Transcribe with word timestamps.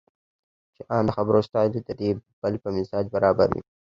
چې 0.75 0.81
ان 0.95 1.03
د 1.07 1.09
خبرو 1.17 1.45
سټایل 1.47 1.71
دې 1.73 1.81
د 1.99 2.03
بل 2.41 2.53
په 2.63 2.69
مزاج 2.75 3.05
برابر 3.15 3.47
وي. 3.53 3.61